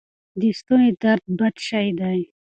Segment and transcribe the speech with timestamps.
[0.39, 2.19] د ستوني درد بد شی دی.